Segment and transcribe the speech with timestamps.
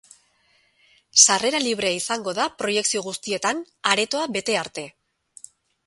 [1.23, 3.63] Sarrera librea izango da proiekzio guztietan,
[3.95, 4.91] aretoa bete arte.